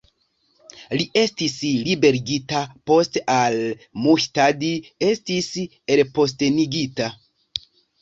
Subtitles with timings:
[1.01, 1.57] Li estis
[1.89, 2.63] liberigita
[2.93, 4.73] post al-Muhtadi
[5.13, 5.55] estis
[6.01, 7.17] elpostenigita.